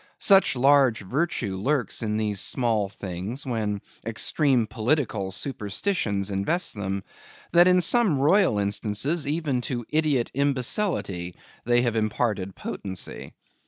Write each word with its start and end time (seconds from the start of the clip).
Such 0.17 0.55
large 0.55 1.01
virtue 1.01 1.55
lurks 1.57 2.01
in 2.01 2.17
these 2.17 2.39
small 2.39 2.89
things 2.89 3.45
when 3.45 3.83
extreme 4.03 4.65
political 4.65 5.31
superstitions 5.31 6.31
invest 6.31 6.73
them, 6.73 7.03
that 7.51 7.67
in 7.67 7.81
some 7.81 8.17
royal 8.17 8.57
instances 8.57 9.27
even 9.27 9.61
to 9.69 9.85
idiot 9.91 10.31
imbecility 10.33 11.35
they 11.65 11.83
have 11.83 11.95
imparted 11.95 12.55
potency. 12.55 13.35